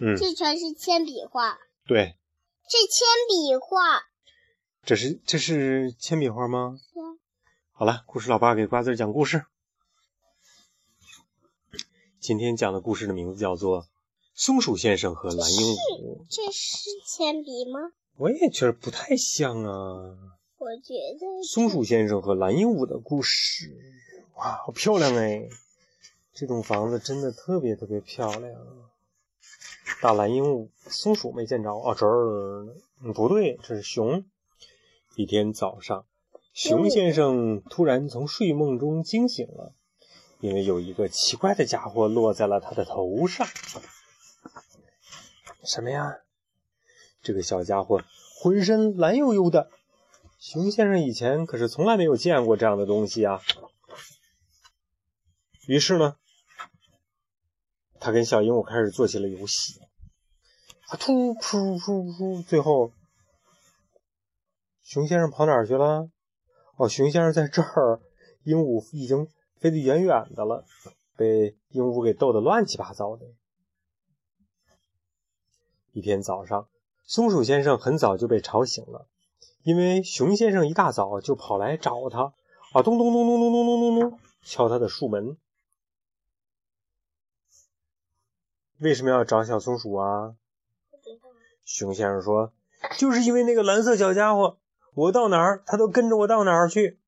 [0.00, 1.58] 嗯，这全是铅笔画。
[1.86, 2.16] 对，
[2.68, 4.02] 这铅笔画。
[4.84, 6.78] 这是这是铅笔画吗？
[6.92, 7.04] 是啊。
[7.72, 9.44] 好了，故事老爸给瓜子讲故事。
[12.20, 13.82] 今天讲的故事的名字叫做
[14.34, 16.18] 《松鼠先生和蓝鹦鹉》。
[16.28, 17.80] 这是铅笔吗？
[18.16, 20.16] 我也觉得不太像啊。
[20.58, 23.72] 我觉得松鼠先生和蓝鹦鹉的故事，
[24.36, 25.48] 哇，好漂亮哎！
[26.34, 28.54] 这栋房子真的特别特别漂亮。
[30.00, 32.66] 大蓝鹦鹉，松鼠没见着哦，这儿
[33.02, 34.24] 嗯不对，这是熊。
[35.16, 36.04] 一天早上，
[36.52, 39.74] 熊先生突然从睡梦中惊醒了，
[40.40, 43.46] 因为有一个奇怪的家伙落在了他的头上。
[45.64, 46.18] 什么呀？
[47.20, 48.02] 这个小家伙
[48.40, 49.70] 浑身蓝悠悠的。
[50.38, 53.42] 熊先生以前可是从来没有见过这样的东西啊。
[55.66, 56.14] 于是呢，
[58.08, 59.78] 他跟小鹦鹉开始做起了游戏。
[60.86, 62.90] 啊，突噗噗噗，最后。
[64.82, 66.08] 熊先生跑哪儿去了？
[66.78, 68.00] 哦，熊先生在这儿，
[68.44, 69.28] 鹦鹉已经
[69.58, 70.64] 飞得远远的了，
[71.18, 73.26] 被鹦鹉给逗得乱七八糟的。
[75.92, 76.66] 一天早上，
[77.04, 79.06] 松鼠先生很早就被吵醒了，
[79.64, 82.32] 因为熊先生一大早就跑来找他，
[82.72, 85.36] 啊，咚咚咚咚咚咚咚咚咚，敲他的树门。
[88.80, 90.34] 为什么要找小松鼠啊？
[91.64, 92.52] 熊先生说
[92.98, 94.58] ：“就是因为那个蓝色小家伙。”
[94.94, 96.98] 我到哪儿，它都跟着我到哪儿去。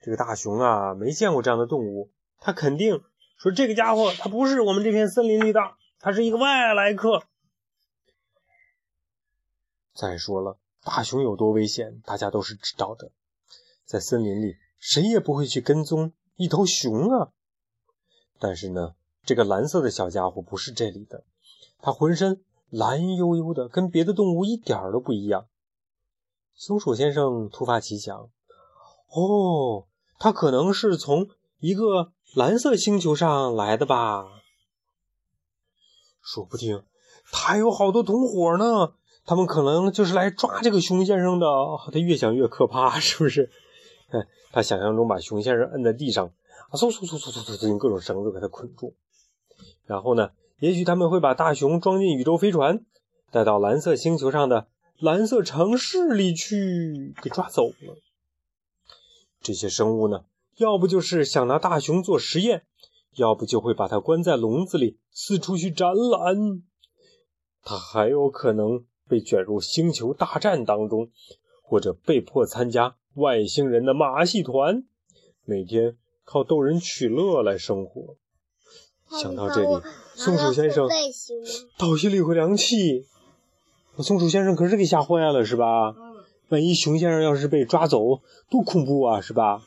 [0.00, 3.04] 这个大熊啊，没见过这样的动物，他肯定
[3.38, 5.60] 说这个家伙它不是我们这片森林里的，
[6.00, 7.22] 它是一个外来客。
[9.94, 13.12] 再说了，大熊有多危险，大家都是知道的，
[13.84, 17.30] 在森林里谁也不会去跟踪一头熊啊。
[18.40, 18.96] 但是呢，
[19.26, 21.24] 这个蓝色的小家伙不是这里的，
[21.82, 25.46] 它浑身蓝悠悠的，跟别的动物一点都不一样。
[26.54, 28.30] 松鼠先生突发奇想
[29.12, 29.84] ：“哦，
[30.18, 31.28] 他可能是从
[31.58, 34.26] 一个蓝色星球上来的吧？
[36.22, 36.82] 说不定
[37.30, 38.94] 他还有好多同伙呢。
[39.28, 41.46] 他们可能就是来抓这个熊先生的。
[41.92, 43.50] 他越想越可怕，是不是？
[44.52, 46.26] 他想象中把熊先生摁在地上，
[46.70, 48.94] 啊，嗖嗖嗖嗖嗖嗖，用各种绳子给他捆住。
[49.86, 52.84] 然后呢，也许他们会把大熊装进宇宙飞船，
[53.30, 57.98] 带到蓝色星球上的。”蓝色城市里去给抓走了。
[59.42, 60.24] 这些生物呢，
[60.56, 62.64] 要不就是想拿大熊做实验，
[63.16, 66.62] 要不就会把它关在笼子里四处去展览。
[67.62, 71.10] 它还有可能被卷入星球大战当中，
[71.62, 74.86] 或者被迫参加外星人的马戏团，
[75.44, 78.16] 每天靠逗人取乐来生活。
[79.08, 79.82] 想到这里，
[80.14, 80.88] 松鼠先生
[81.78, 83.06] 倒吸了一口凉气。
[83.98, 85.94] 松鼠先生可是给吓坏了，是吧？
[86.48, 89.62] 万一熊先生要是被抓走，多恐怖啊，是吧？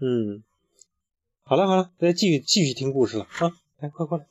[0.00, 0.42] 嗯，
[1.42, 3.52] 好了好了，大家继续继续听故事了啊！
[3.78, 4.26] 来，快过来。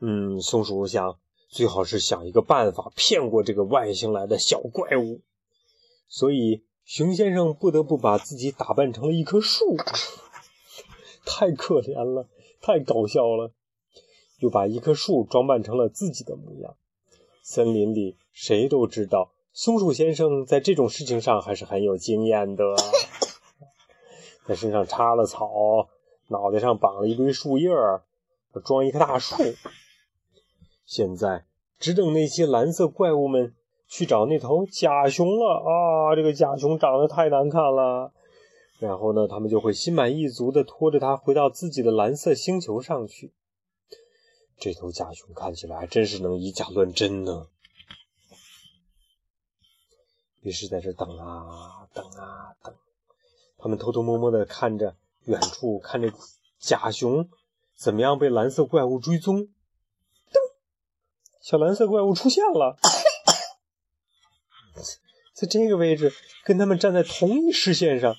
[0.00, 1.18] 嗯，松鼠想，
[1.48, 5.20] 最好是想一个办法骗过这个外星来的小怪物，
[6.08, 9.76] 所以熊先生不得不把自己打扮成了一棵树，
[11.24, 12.28] 太可怜了，
[12.60, 13.52] 太搞笑了。
[14.38, 16.74] 又把一棵树装扮成了自己的模样。
[17.42, 22.64] 森林里谁都知道，松鼠先生在这种事情上还是很有经验的。
[24.46, 25.88] 在身上插了草，
[26.28, 28.02] 脑袋上绑了一堆树叶儿，
[28.64, 29.36] 装一棵大树。
[30.86, 31.44] 现在
[31.78, 33.54] 只等那些蓝色怪物们
[33.86, 36.16] 去找那头假熊了啊！
[36.16, 38.12] 这个假熊长得太难看了。
[38.80, 43.32] 然后呢，他们就会心满意足地拖着它回到自己的蓝色星球上去。
[44.58, 47.46] 这头假熊看起来还真是能以假乱真呢。
[50.40, 52.74] 于是，在这等啊等啊等，
[53.58, 56.10] 他们偷偷摸摸的看着远处，看着
[56.58, 57.28] 假熊
[57.76, 59.40] 怎么样被蓝色怪物追踪。
[59.42, 59.50] 噔，
[61.42, 62.78] 小蓝色怪物出现了，
[65.34, 66.10] 在这个位置
[66.44, 68.14] 跟他们站在同一视线上，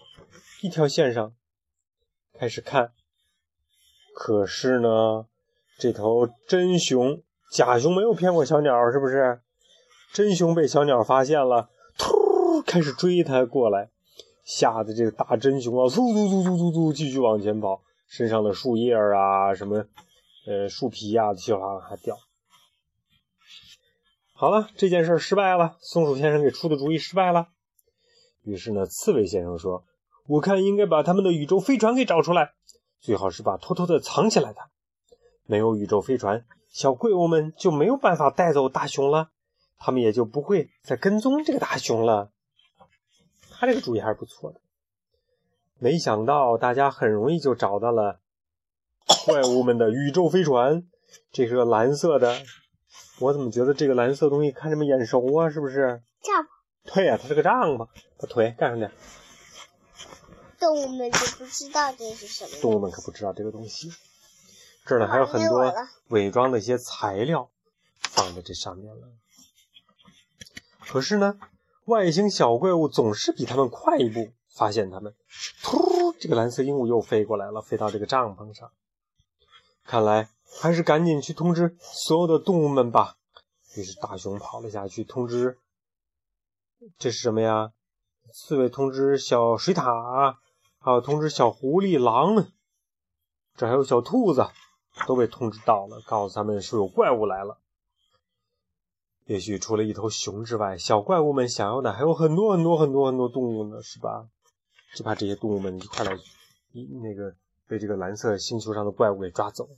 [0.62, 1.34] 一条线上
[2.34, 2.94] 开始看。
[4.14, 5.26] 可是呢？
[5.80, 9.42] 这头真熊，假熊没有骗过小鸟，是不是？
[10.14, 13.90] 真熊被小鸟发现了，突开始追它过来，
[14.46, 19.86] 吓得这个大真熊啊，嗖嗖嗖嗖嗖嗖继续往前跑，身上的树叶啊，什么
[20.46, 22.16] 呃树皮呀啊，稀哗哗掉。
[24.34, 27.48] 好了，这件事失败了，松鼠先生给出的主意失败了。
[28.44, 29.84] 于是呢，刺猬先生说
[30.28, 32.54] ：“我看应该把他们的宇宙飞船给找出来。”
[33.02, 34.60] 最好是把偷偷的藏起来的。
[35.46, 39.32] 没有宇宙飞船，小怪物们就没有办法带走大熊了，
[39.78, 42.32] 他们也就不会再跟踪这个大熊了。
[43.52, 44.62] 他这个主意还是不错的。
[45.80, 48.20] 没想到大家很容易就找到了
[49.26, 50.84] 怪物们的宇宙飞船，
[51.32, 52.38] 这是个蓝色的。
[53.20, 55.50] 我怎么觉得这个蓝色东西看着么眼熟啊？
[55.50, 56.02] 是不是？
[56.22, 56.94] 帐篷。
[56.94, 57.88] 对呀、它是个帐篷。
[58.20, 58.92] 把腿盖上点。
[60.62, 62.52] 动物们就不知道这是什么。
[62.62, 63.92] 动物们可不知道这个东西。
[64.86, 65.74] 这儿呢还有很多
[66.10, 67.50] 伪装的一些材料
[68.00, 69.10] 放在这上面了。
[70.88, 71.40] 可是呢，
[71.86, 75.16] 外星小怪物总是比他们快一步发现他们。
[75.64, 78.72] 突，这个蓝色鹦鹉又飞过来了，飞到这个帐篷上。
[79.84, 80.30] 看来
[80.60, 83.18] 还是赶紧去通知所有的动物们吧。
[83.76, 85.58] 于是大熊跑了下去通知，
[87.00, 87.72] 这是什么呀？
[88.34, 90.36] 刺猬通知小水獭，
[90.84, 92.48] 还有通知小狐狸、狼，
[93.56, 94.48] 这还有小兔子，
[95.08, 97.60] 都被通知到了，告诉他们说有怪物来了。
[99.26, 104.28] 也许除了一头熊之外，小怪物们想要的还有很多很多很多很多动物呢，是吧？
[104.96, 106.18] 就怕这些动物们一块来，
[106.72, 107.36] 一那个
[107.68, 109.70] 被这个蓝色星球上的怪物给抓走。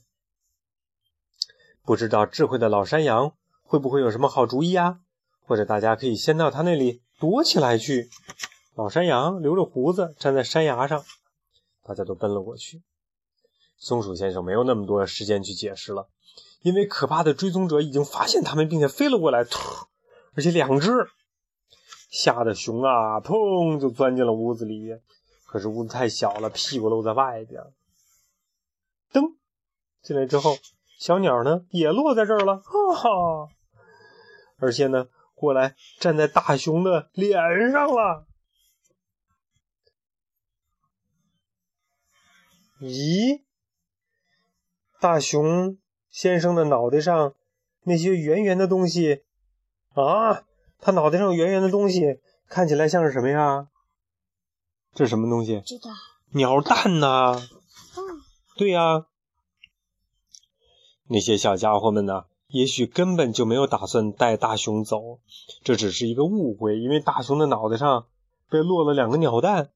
[1.82, 5.00] 不知道智慧的老山羊会不会有什么好主意啊？
[5.46, 8.08] 或者大家可以先到他那里躲起来去。
[8.74, 11.04] 老山羊留着胡子站在山崖上，
[11.84, 12.82] 大家都奔了过去。
[13.76, 16.08] 松鼠先生没有那么多时间去解释了，
[16.62, 19.46] 因为可怕的追踪者已经发现他们，并且飞了过来，
[20.34, 20.90] 而且两只，
[22.10, 24.98] 吓得熊啊，砰就钻进了屋子里。
[25.46, 27.62] 可是屋子太小了，屁股露在外边。
[29.12, 29.36] 噔，
[30.02, 30.56] 进来之后，
[30.98, 33.48] 小鸟呢也落在这儿了，哈哈，
[34.58, 35.06] 而且呢，
[35.36, 38.26] 过来站在大熊的脸上了。
[42.84, 43.40] 咦，
[45.00, 45.78] 大熊
[46.10, 47.34] 先生的脑袋上
[47.84, 49.22] 那些圆圆的东西
[49.94, 50.44] 啊，
[50.80, 53.68] 他脑袋上圆圆的东西看起来像是什么呀？
[54.92, 55.62] 这是什么东西？
[55.62, 55.90] 知道。
[56.32, 57.40] 鸟蛋呐、
[57.96, 58.20] 嗯，
[58.56, 59.06] 对呀、
[61.08, 65.20] 那些小家伙们呢，也许根本就没有打算带大熊走，
[65.62, 68.08] 这只是一个误会，因为大熊的脑袋上
[68.50, 69.70] 被落了两个鸟蛋，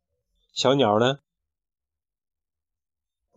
[0.53, 1.21] 小鸟呢，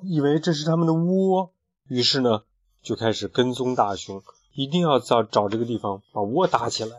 [0.03, 1.51] 以为这是他们的窝，
[1.87, 2.43] 于是呢，
[2.81, 6.97] 就开始跟踪大熊，一定要找找这个地方把窝搭起来。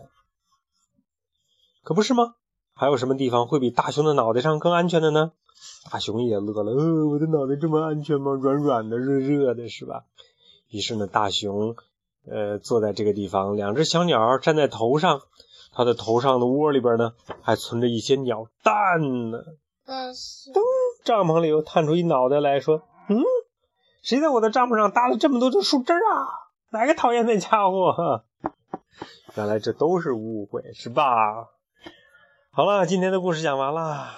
[1.82, 2.34] 可不是吗？
[2.74, 5.32] 还有什么地方会比大熊的脑袋上更安全的呢？
[5.90, 8.32] 大熊也乐了，呃，我的脑袋这么安全吗？
[8.32, 10.04] 软软的，热热的，是吧？
[10.70, 11.76] 于是呢，大熊，
[12.26, 15.22] 呃，坐在这个地方，两只小鸟站在头上，
[15.72, 17.12] 它的头上的窝里边呢，
[17.42, 19.38] 还存着一些鸟蛋呢。
[19.84, 20.50] 但是
[21.04, 22.91] 帐篷里又探出一脑袋来说：“嗯，
[24.02, 26.26] 谁在我的帐篷上搭了这么多的树枝啊？
[26.70, 28.24] 哪个讨厌的家伙？”
[29.36, 31.04] 原来这都是误会，是吧？
[32.50, 34.08] 好了，今天的故事讲完了。